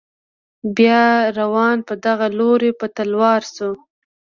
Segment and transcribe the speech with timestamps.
[0.77, 1.03] بیا
[1.39, 3.71] روان په دغه لوري په تلوار شو.